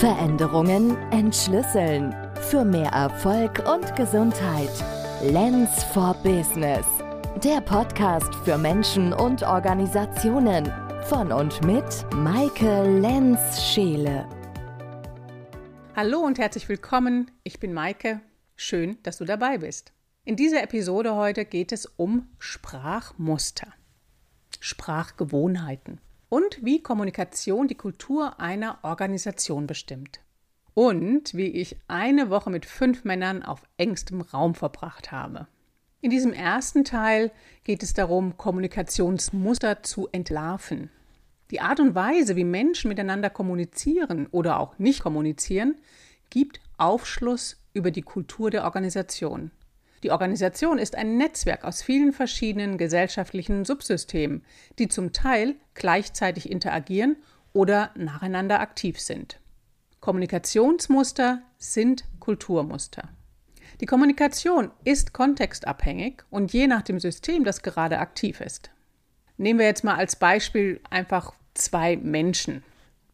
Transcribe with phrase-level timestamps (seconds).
[0.00, 2.14] Veränderungen entschlüsseln.
[2.50, 4.70] Für mehr Erfolg und Gesundheit.
[5.22, 6.84] Lens for Business.
[7.44, 10.70] Der Podcast für Menschen und Organisationen.
[11.04, 14.28] Von und mit Maike Lenz-Scheele.
[15.94, 17.30] Hallo und herzlich willkommen.
[17.44, 18.20] Ich bin Maike.
[18.56, 19.92] Schön, dass du dabei bist.
[20.24, 23.68] In dieser Episode heute geht es um Sprachmuster,
[24.58, 26.00] Sprachgewohnheiten
[26.34, 30.18] und wie Kommunikation die Kultur einer Organisation bestimmt.
[30.74, 35.46] Und wie ich eine Woche mit fünf Männern auf engstem Raum verbracht habe.
[36.00, 37.30] In diesem ersten Teil
[37.62, 40.90] geht es darum, Kommunikationsmuster zu entlarven.
[41.52, 45.76] Die Art und Weise, wie Menschen miteinander kommunizieren oder auch nicht kommunizieren,
[46.30, 49.52] gibt Aufschluss über die Kultur der Organisation.
[50.04, 54.44] Die Organisation ist ein Netzwerk aus vielen verschiedenen gesellschaftlichen Subsystemen,
[54.78, 57.16] die zum Teil gleichzeitig interagieren
[57.54, 59.40] oder nacheinander aktiv sind.
[60.00, 63.08] Kommunikationsmuster sind Kulturmuster.
[63.80, 68.70] Die Kommunikation ist kontextabhängig und je nach dem System, das gerade aktiv ist.
[69.38, 72.62] Nehmen wir jetzt mal als Beispiel einfach zwei Menschen,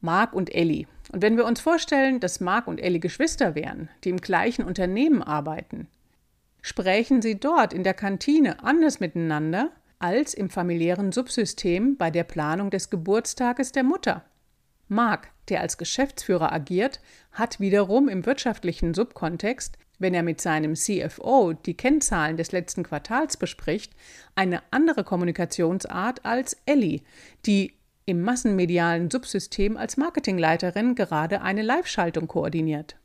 [0.01, 0.89] Mark und Ellie.
[1.13, 5.23] Und wenn wir uns vorstellen, dass Mark und Ellie Geschwister wären, die im gleichen Unternehmen
[5.23, 5.87] arbeiten,
[6.63, 12.71] sprechen sie dort in der Kantine anders miteinander als im familiären Subsystem bei der Planung
[12.71, 14.25] des Geburtstages der Mutter.
[14.89, 17.01] Mark, der als Geschäftsführer agiert,
[17.33, 23.37] hat wiederum im wirtschaftlichen Subkontext, wenn er mit seinem CFO die Kennzahlen des letzten Quartals
[23.37, 23.93] bespricht,
[24.35, 27.03] eine andere Kommunikationsart als Ellie,
[27.47, 27.75] die
[28.07, 32.97] im massenmedialen Subsystem als Marketingleiterin gerade eine Live-Schaltung koordiniert.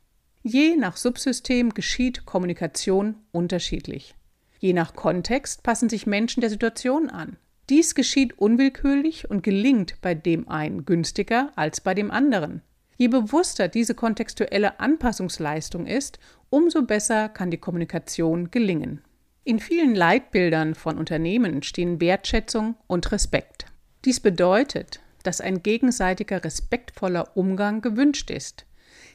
[0.48, 4.14] Je nach Subsystem geschieht Kommunikation unterschiedlich.
[4.60, 7.36] Je nach Kontext passen sich Menschen der Situation an.
[7.68, 12.62] Dies geschieht unwillkürlich und gelingt bei dem einen günstiger als bei dem anderen.
[12.96, 19.02] Je bewusster diese kontextuelle Anpassungsleistung ist, umso besser kann die Kommunikation gelingen.
[19.42, 23.66] In vielen Leitbildern von Unternehmen stehen Wertschätzung und Respekt.
[24.04, 28.64] Dies bedeutet, dass ein gegenseitiger respektvoller Umgang gewünscht ist.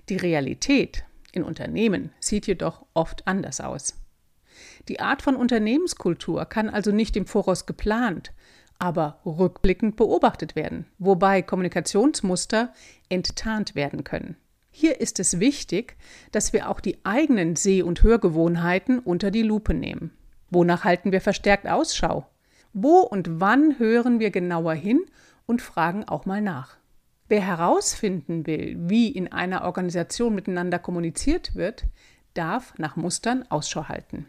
[0.09, 3.96] Die Realität in Unternehmen sieht jedoch oft anders aus.
[4.88, 8.31] Die Art von Unternehmenskultur kann also nicht im Voraus geplant,
[8.80, 12.74] aber rückblickend beobachtet werden, wobei Kommunikationsmuster
[13.09, 14.38] enttarnt werden können.
[14.72, 15.97] Hier ist es wichtig,
[16.31, 20.12] dass wir auch die eigenen Seh- und Hörgewohnheiten unter die Lupe nehmen.
[20.50, 22.28] Wonach halten wir verstärkt Ausschau?
[22.74, 25.02] Wo und wann hören wir genauer hin
[25.46, 26.78] und fragen auch mal nach?
[27.31, 31.86] Wer herausfinden will, wie in einer Organisation miteinander kommuniziert wird,
[32.34, 34.28] darf nach Mustern Ausschau halten.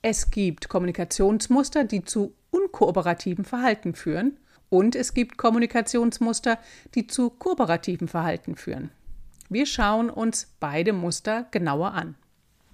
[0.00, 6.60] Es gibt Kommunikationsmuster, die zu unkooperativen Verhalten führen, und es gibt Kommunikationsmuster,
[6.94, 8.92] die zu kooperativen Verhalten führen.
[9.48, 12.14] Wir schauen uns beide Muster genauer an.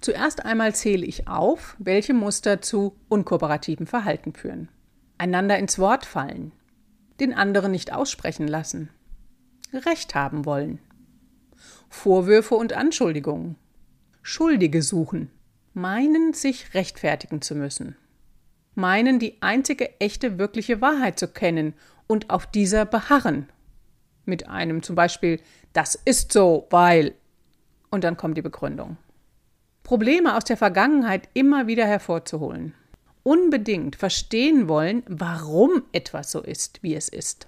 [0.01, 4.69] Zuerst einmal zähle ich auf, welche Muster zu unkooperativen Verhalten führen.
[5.17, 6.51] Einander ins Wort fallen,
[7.19, 8.91] den anderen nicht aussprechen lassen,
[9.73, 10.79] Recht haben wollen.
[11.89, 13.55] Vorwürfe und Anschuldigungen.
[14.21, 15.29] Schuldige suchen.
[15.73, 17.95] Meinen, sich rechtfertigen zu müssen.
[18.75, 21.73] Meinen, die einzige echte, wirkliche Wahrheit zu kennen
[22.07, 23.49] und auf dieser beharren.
[24.25, 25.39] Mit einem zum Beispiel,
[25.73, 27.13] das ist so, weil.
[27.89, 28.97] Und dann kommt die Begründung.
[29.83, 32.73] Probleme aus der Vergangenheit immer wieder hervorzuholen.
[33.23, 37.47] Unbedingt verstehen wollen, warum etwas so ist, wie es ist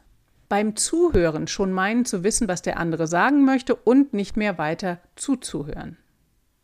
[0.50, 5.00] beim Zuhören schon meinen zu wissen, was der andere sagen möchte und nicht mehr weiter
[5.16, 5.98] zuzuhören.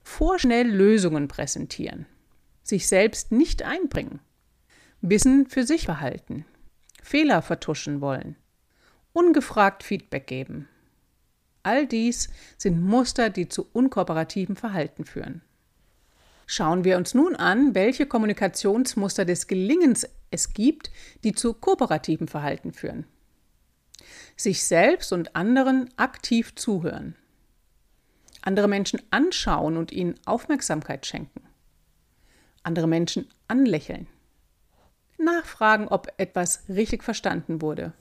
[0.04, 2.08] Vorschnell Lösungen präsentieren.
[2.64, 4.20] Sich selbst nicht einbringen.
[5.02, 6.46] Wissen für sich behalten.
[7.02, 8.36] Fehler vertuschen wollen.
[9.14, 10.68] Ungefragt Feedback geben.
[11.62, 15.42] All dies sind Muster, die zu unkooperativen Verhalten führen.
[16.48, 20.92] Schauen wir uns nun an, welche Kommunikationsmuster des Gelingens es gibt,
[21.24, 23.06] die zu kooperativen Verhalten führen
[24.36, 27.16] sich selbst und anderen aktiv zuhören,
[28.42, 31.42] andere Menschen anschauen und ihnen Aufmerksamkeit schenken,
[32.64, 34.08] andere Menschen anlächeln,
[35.18, 37.94] nachfragen, ob etwas richtig verstanden wurde.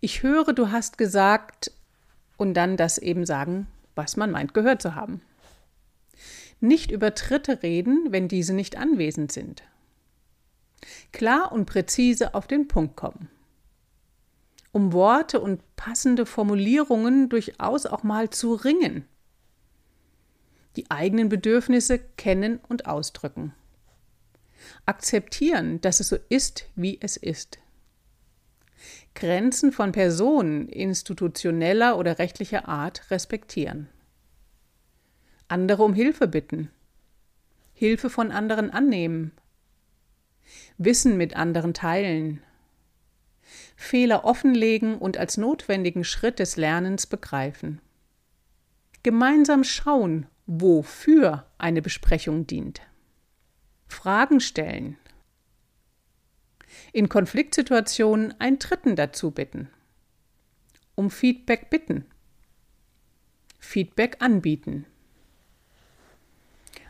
[0.00, 1.72] Ich höre, du hast gesagt
[2.36, 5.22] und dann das eben sagen, was man meint gehört zu haben.
[6.60, 9.62] Nicht über Dritte reden, wenn diese nicht anwesend sind.
[11.12, 13.28] Klar und präzise auf den Punkt kommen
[14.72, 19.04] um Worte und passende Formulierungen durchaus auch mal zu ringen.
[20.76, 23.54] Die eigenen Bedürfnisse kennen und ausdrücken.
[24.86, 27.58] Akzeptieren, dass es so ist, wie es ist.
[29.14, 33.88] Grenzen von Personen institutioneller oder rechtlicher Art respektieren.
[35.48, 36.70] andere um Hilfe bitten,
[37.74, 39.32] Hilfe von anderen annehmen,
[40.78, 42.42] Wissen mit anderen teilen,
[43.76, 47.80] Fehler offenlegen und als notwendigen Schritt des Lernens begreifen.
[49.02, 52.82] Gemeinsam schauen, wofür eine Besprechung dient.
[53.88, 54.96] Fragen stellen.
[56.92, 59.68] In Konfliktsituationen einen Dritten dazu bitten.
[60.94, 62.06] Um Feedback bitten.
[63.58, 64.86] Feedback anbieten.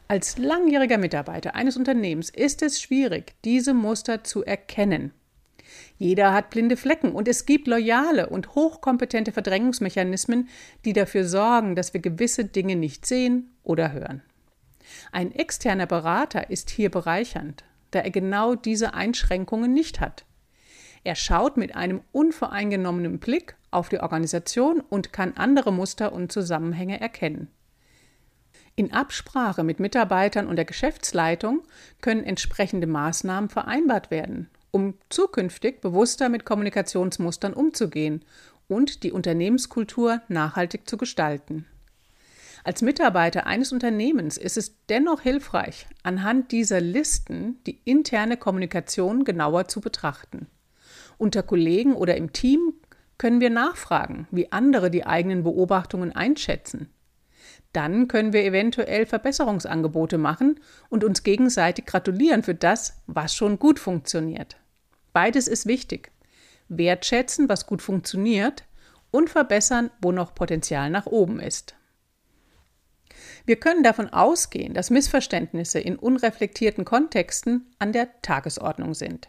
[0.08, 5.12] Als langjähriger Mitarbeiter eines Unternehmens ist es schwierig, diese Muster zu erkennen.
[5.98, 10.48] Jeder hat blinde Flecken und es gibt loyale und hochkompetente Verdrängungsmechanismen,
[10.84, 14.22] die dafür sorgen, dass wir gewisse Dinge nicht sehen oder hören.
[15.12, 20.24] Ein externer Berater ist hier bereichernd, da er genau diese Einschränkungen nicht hat.
[21.04, 27.00] Er schaut mit einem unvoreingenommenen Blick auf die Organisation und kann andere Muster und Zusammenhänge
[27.00, 27.48] erkennen.
[28.74, 31.62] In Absprache mit Mitarbeitern und der Geschäftsleitung
[32.00, 38.24] können entsprechende Maßnahmen vereinbart werden, um zukünftig bewusster mit Kommunikationsmustern umzugehen
[38.66, 41.66] und die Unternehmenskultur nachhaltig zu gestalten.
[42.64, 49.68] Als Mitarbeiter eines Unternehmens ist es dennoch hilfreich, anhand dieser Listen die interne Kommunikation genauer
[49.68, 50.46] zu betrachten.
[51.18, 52.74] Unter Kollegen oder im Team
[53.18, 56.88] können wir nachfragen, wie andere die eigenen Beobachtungen einschätzen.
[57.72, 63.78] Dann können wir eventuell Verbesserungsangebote machen und uns gegenseitig gratulieren für das, was schon gut
[63.78, 64.56] funktioniert.
[65.12, 66.10] Beides ist wichtig.
[66.68, 68.64] Wertschätzen, was gut funktioniert,
[69.10, 71.74] und verbessern, wo noch Potenzial nach oben ist.
[73.44, 79.28] Wir können davon ausgehen, dass Missverständnisse in unreflektierten Kontexten an der Tagesordnung sind.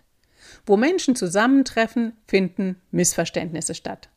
[0.65, 4.09] Wo Menschen zusammentreffen, finden Missverständnisse statt.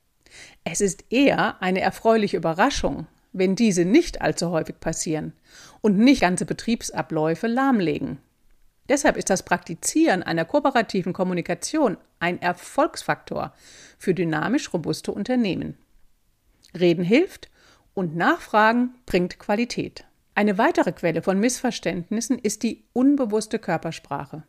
[0.65, 5.33] Es ist eher eine erfreuliche Überraschung, wenn diese nicht allzu häufig passieren
[5.81, 8.19] und nicht ganze Betriebsabläufe lahmlegen.
[8.89, 13.53] Deshalb ist das Praktizieren einer kooperativen Kommunikation ein Erfolgsfaktor
[13.99, 15.77] für dynamisch robuste Unternehmen.
[16.79, 17.51] Reden hilft
[17.95, 20.05] und Nachfragen bringt Qualität.
[20.35, 24.45] Eine weitere Quelle von Missverständnissen ist die unbewusste Körpersprache.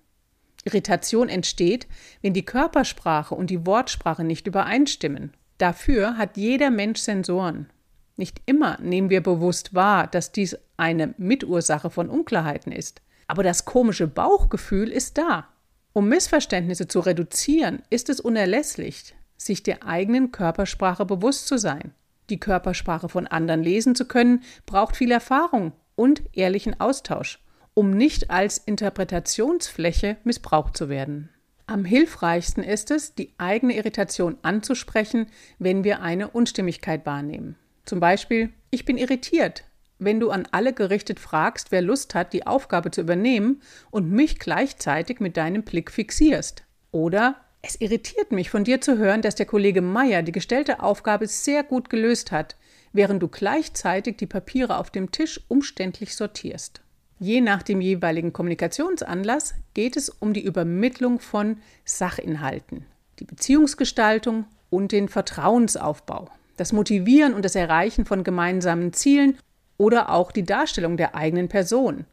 [0.66, 1.88] Irritation entsteht,
[2.22, 5.34] wenn die Körpersprache und die Wortsprache nicht übereinstimmen.
[5.58, 7.70] Dafür hat jeder Mensch Sensoren.
[8.18, 13.02] Nicht immer nehmen wir bewusst wahr, dass dies eine Mitursache von Unklarheiten ist.
[13.28, 15.48] Aber das komische Bauchgefühl ist da.
[15.94, 21.94] Um Missverständnisse zu reduzieren, ist es unerlässlich, sich der eigenen Körpersprache bewusst zu sein.
[22.30, 27.40] Die Körpersprache von anderen lesen zu können, braucht viel Erfahrung und ehrlichen Austausch,
[27.74, 31.30] um nicht als Interpretationsfläche missbraucht zu werden.
[31.68, 35.28] Am hilfreichsten ist es, die eigene Irritation anzusprechen,
[35.60, 37.58] wenn wir eine Unstimmigkeit wahrnehmen.
[37.86, 39.66] Zum Beispiel, ich bin irritiert,
[40.00, 43.62] wenn du an alle gerichtet fragst, wer Lust hat, die Aufgabe zu übernehmen
[43.92, 46.64] und mich gleichzeitig mit deinem Blick fixierst.
[46.92, 51.28] Oder es irritiert mich, von dir zu hören, dass der Kollege Meier die gestellte Aufgabe
[51.28, 52.56] sehr gut gelöst hat,
[52.94, 56.82] während du gleichzeitig die Papiere auf dem Tisch umständlich sortierst.
[57.20, 62.86] Je nach dem jeweiligen Kommunikationsanlass geht es um die Übermittlung von Sachinhalten,
[63.20, 69.38] die Beziehungsgestaltung und den Vertrauensaufbau, das Motivieren und das Erreichen von gemeinsamen Zielen
[69.78, 72.06] oder auch die Darstellung der eigenen Person.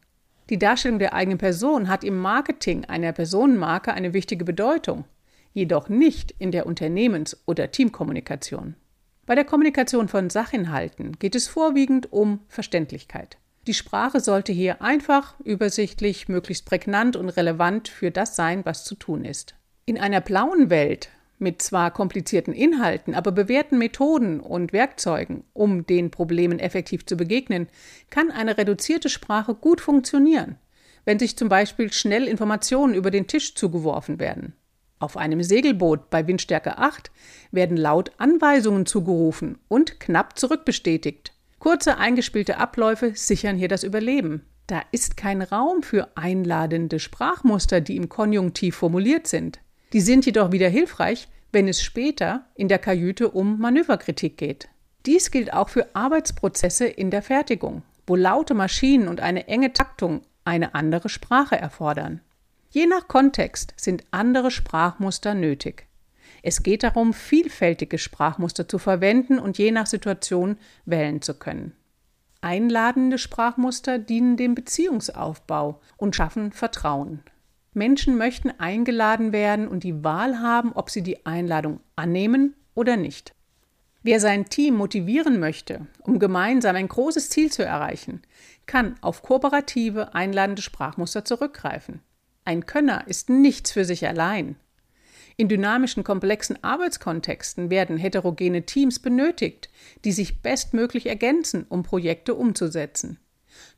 [0.49, 5.05] Die Darstellung der eigenen Person hat im Marketing einer Personenmarke eine wichtige Bedeutung
[5.55, 8.75] jedoch nicht in der Unternehmens- oder Teamkommunikation.
[9.25, 13.37] Bei der Kommunikation von Sachinhalten geht es vorwiegend um Verständlichkeit.
[13.65, 18.93] Die Sprache sollte hier einfach, übersichtlich, möglichst prägnant und relevant für das sein, was zu
[18.93, 19.55] tun ist.
[19.85, 26.11] In einer blauen Welt mit zwar komplizierten Inhalten, aber bewährten Methoden und Werkzeugen, um den
[26.11, 27.67] Problemen effektiv zu begegnen,
[28.09, 30.57] kann eine reduzierte Sprache gut funktionieren,
[31.03, 34.53] wenn sich zum Beispiel schnell Informationen über den Tisch zugeworfen werden.
[34.99, 37.11] Auf einem Segelboot bei Windstärke 8
[37.51, 41.33] werden laut Anweisungen zugerufen und knapp zurückbestätigt.
[41.59, 44.45] Kurze eingespielte Abläufe sichern hier das Überleben.
[44.67, 49.59] Da ist kein Raum für einladende Sprachmuster, die im Konjunktiv formuliert sind.
[49.95, 54.67] Die sind jedoch wieder hilfreich, wenn es später in der Kajüte um Manöverkritik geht.
[55.05, 60.23] Dies gilt auch für Arbeitsprozesse in der Fertigung, wo laute Maschinen und eine enge Taktung
[60.43, 62.19] eine andere Sprache erfordern.
[62.71, 65.87] Je nach Kontext sind andere Sprachmuster nötig.
[66.43, 71.71] Es geht darum, vielfältige Sprachmuster zu verwenden und je nach Situation wählen zu können.
[72.41, 77.23] Einladende Sprachmuster dienen dem Beziehungsaufbau und schaffen Vertrauen.
[77.75, 83.33] Menschen möchten eingeladen werden und die Wahl haben, ob sie die Einladung annehmen oder nicht.
[84.03, 88.21] Wer sein Team motivieren möchte, um gemeinsam ein großes Ziel zu erreichen,
[88.67, 92.01] kann auf kooperative, einladende Sprachmuster zurückgreifen.
[92.45, 94.57] Ein Könner ist nichts für sich allein.
[95.37, 99.69] In dynamischen, komplexen Arbeitskontexten werden heterogene Teams benötigt,
[100.05, 103.19] die sich bestmöglich ergänzen, um Projekte umzusetzen.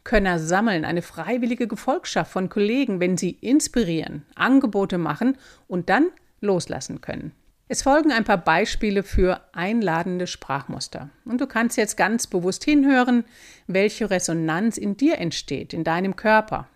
[0.03, 6.07] Könner sammeln eine freiwillige Gefolgschaft von Kollegen, wenn sie inspirieren, Angebote machen und dann
[6.41, 7.33] loslassen können.
[7.69, 11.09] Es folgen ein paar Beispiele für einladende Sprachmuster.
[11.25, 13.25] Und du kannst jetzt ganz bewusst hinhören,
[13.67, 16.69] welche Resonanz in dir entsteht, in deinem Körper.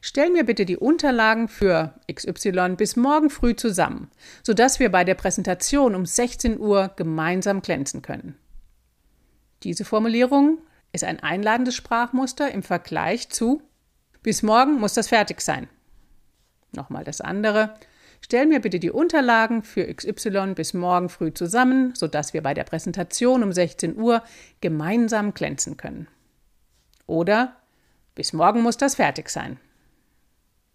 [0.00, 4.10] Stell mir bitte die Unterlagen für XY bis morgen früh zusammen,
[4.42, 8.36] sodass wir bei der Präsentation um 16 Uhr gemeinsam glänzen können.
[9.62, 10.58] Diese Formulierung
[10.92, 13.62] ist ein einladendes Sprachmuster im Vergleich zu
[14.22, 15.68] bis morgen muss das fertig sein.
[16.70, 17.74] Nochmal das andere.
[18.20, 22.62] Stell mir bitte die Unterlagen für XY bis morgen früh zusammen, sodass wir bei der
[22.62, 24.22] Präsentation um 16 Uhr
[24.60, 26.06] gemeinsam glänzen können.
[27.06, 27.56] Oder
[28.14, 29.58] bis morgen muss das fertig sein.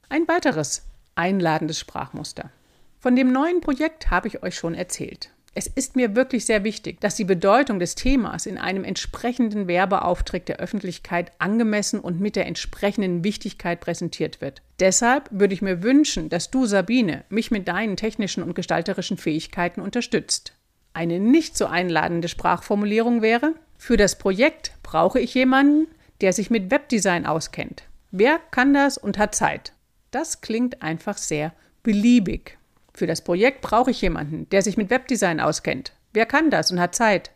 [0.10, 0.84] Ein weiteres
[1.16, 2.52] einladendes Sprachmuster.
[3.00, 5.32] Von dem neuen Projekt habe ich euch schon erzählt.
[5.58, 10.46] Es ist mir wirklich sehr wichtig, dass die Bedeutung des Themas in einem entsprechenden Werbeauftrag
[10.46, 14.62] der Öffentlichkeit angemessen und mit der entsprechenden Wichtigkeit präsentiert wird.
[14.80, 19.82] Deshalb würde ich mir wünschen, dass du, Sabine, mich mit deinen technischen und gestalterischen Fähigkeiten
[19.82, 20.54] unterstützt.
[20.94, 25.88] Eine nicht so einladende Sprachformulierung wäre, für das Projekt brauche ich jemanden,
[26.22, 27.82] der sich mit Webdesign auskennt.
[28.12, 29.74] Wer kann das und hat Zeit?
[30.12, 32.57] Das klingt einfach sehr beliebig.
[32.98, 35.94] Für das Projekt brauche ich jemanden, der sich mit Webdesign auskennt.
[36.14, 37.30] Wer kann das und hat Zeit?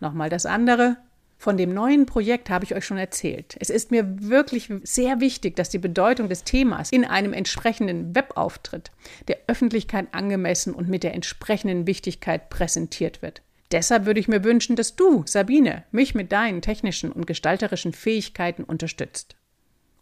[0.00, 0.96] Nochmal das andere.
[1.38, 3.56] Von dem neuen Projekt habe ich euch schon erzählt.
[3.60, 8.90] Es ist mir wirklich sehr wichtig, dass die Bedeutung des Themas in einem entsprechenden Webauftritt
[9.28, 13.42] der Öffentlichkeit angemessen und mit der entsprechenden Wichtigkeit präsentiert wird.
[13.70, 18.64] Deshalb würde ich mir wünschen, dass du, Sabine, mich mit deinen technischen und gestalterischen Fähigkeiten
[18.64, 19.36] unterstützt.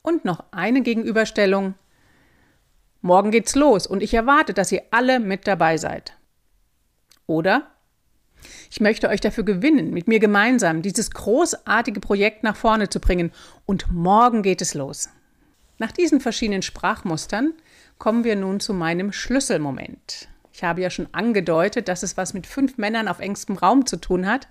[0.00, 1.75] Und noch eine Gegenüberstellung.
[3.04, 6.16] Morgen geht's los und ich erwarte, dass ihr alle mit dabei seid.
[7.26, 7.70] Oder?
[8.70, 13.30] Ich möchte euch dafür gewinnen, mit mir gemeinsam dieses großartige Projekt nach vorne zu bringen
[13.66, 15.11] und morgen geht es los.
[15.76, 17.52] Nach diesen verschiedenen Sprachmustern
[17.99, 20.28] kommen wir nun zu meinem Schlüsselmoment.
[20.54, 23.99] Ich habe ja schon angedeutet, dass es was mit fünf Männern auf engstem Raum zu
[23.99, 24.49] tun hat.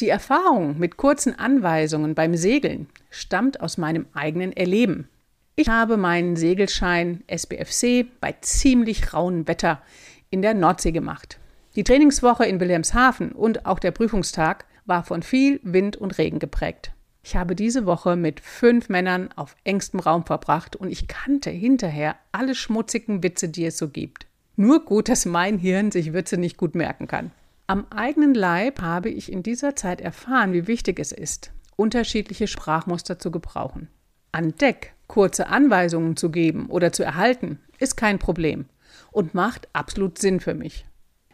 [0.00, 5.08] Die Erfahrung mit kurzen Anweisungen beim Segeln stammt aus meinem eigenen Erleben.
[5.54, 9.82] Ich habe meinen Segelschein SBFC bei ziemlich rauem Wetter
[10.30, 11.38] in der Nordsee gemacht.
[11.76, 16.92] Die Trainingswoche in Wilhelmshaven und auch der Prüfungstag war von viel Wind und Regen geprägt.
[17.22, 22.16] Ich habe diese Woche mit fünf Männern auf engstem Raum verbracht und ich kannte hinterher
[22.32, 24.26] alle schmutzigen Witze, die es so gibt.
[24.56, 27.30] Nur gut, dass mein Hirn sich Witze nicht gut merken kann.
[27.66, 33.18] Am eigenen Leib habe ich in dieser Zeit erfahren, wie wichtig es ist, unterschiedliche Sprachmuster
[33.18, 33.88] zu gebrauchen.
[34.32, 38.64] An Deck kurze Anweisungen zu geben oder zu erhalten, ist kein Problem
[39.10, 40.86] und macht absolut Sinn für mich.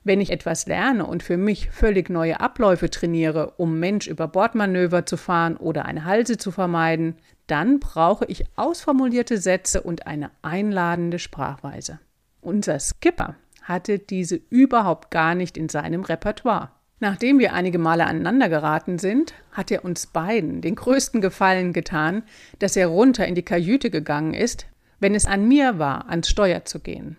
[0.03, 5.07] Wenn ich etwas lerne und für mich völlig neue Abläufe trainiere, um Mensch über Bordmanöver
[5.07, 11.21] zu fahren oder eine Halse zu vermeiden, dann brauche ich ausformulierte Sätze und eine einladende
[11.21, 12.01] Sprachweise.
[12.41, 16.73] Unser Skipper hatte diese überhaupt gar nicht in seinem Repertoire.
[17.01, 22.25] Nachdem wir einige Male aneinander geraten sind, hat er uns beiden den größten Gefallen getan,
[22.59, 24.67] dass er runter in die Kajüte gegangen ist,
[24.99, 27.17] wenn es an mir war, ans Steuer zu gehen.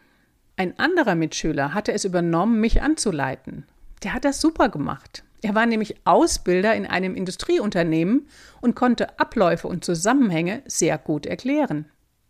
[0.58, 3.66] Ein anderer Mitschüler hatte es übernommen, mich anzuleiten.
[4.04, 5.24] Der hat das super gemacht.
[5.42, 8.28] Er war nämlich Ausbilder in einem Industrieunternehmen
[8.60, 11.86] und konnte Abläufe und Zusammenhänge sehr gut erklären.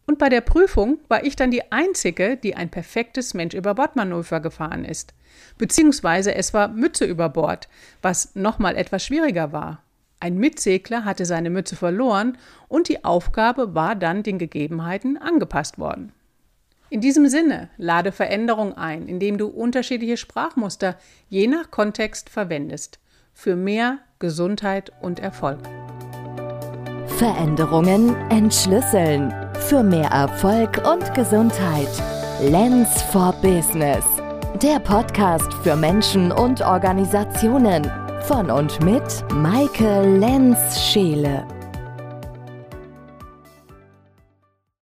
[0.10, 5.14] Und bei der Prüfung war ich dann die Einzige, die ein perfektes Mensch-über-Bord-Manöver gefahren ist.
[5.60, 7.70] Beziehungsweise es war Mütze über Bord,
[8.02, 9.84] was nochmal etwas schwieriger war.
[10.20, 16.12] Ein Mitsegler hatte seine Mütze verloren und die Aufgabe war dann den Gegebenheiten angepasst worden.
[16.90, 20.98] In diesem Sinne lade Veränderung ein, indem du unterschiedliche Sprachmuster
[21.28, 22.98] je nach Kontext verwendest.
[23.36, 25.60] Für mehr Gesundheit und Erfolg.
[27.20, 29.49] Veränderungen entschlüsseln.
[29.68, 31.90] Für mehr Erfolg und Gesundheit.
[32.42, 34.04] Lens for Business.
[34.64, 37.90] Der Podcast für Menschen und Organisationen.
[38.24, 41.59] Von und mit Maike Lenz-Scheele.